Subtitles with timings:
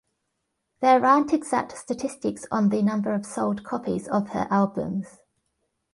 [0.79, 5.19] There aren't exact statistics on the number of sold copies of her albums.